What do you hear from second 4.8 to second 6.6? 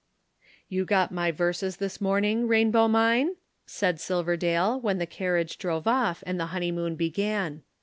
the carriage drove off, and the